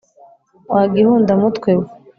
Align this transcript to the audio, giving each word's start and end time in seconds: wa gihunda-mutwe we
wa 0.73 0.83
gihunda-mutwe 0.93 1.71
we 1.79 1.85